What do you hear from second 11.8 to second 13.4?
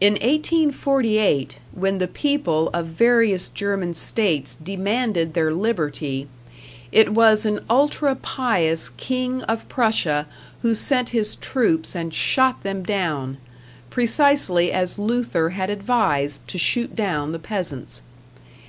and shot them down